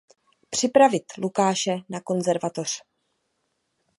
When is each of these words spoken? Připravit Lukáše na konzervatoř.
Připravit 0.49 1.17
Lukáše 1.17 1.77
na 1.89 2.01
konzervatoř. 2.01 2.69